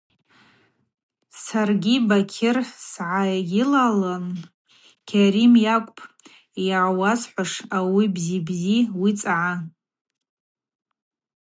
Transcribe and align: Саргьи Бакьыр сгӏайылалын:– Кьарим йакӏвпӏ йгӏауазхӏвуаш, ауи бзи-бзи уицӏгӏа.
Саргьи 1.43 1.95
Бакьыр 2.07 2.57
сгӏайылалын:– 2.87 4.25
Кьарим 5.07 5.53
йакӏвпӏ 5.65 6.19
йгӏауазхӏвуаш, 6.65 7.53
ауи 7.77 8.05
бзи-бзи 8.13 8.77
уицӏгӏа. 9.01 9.43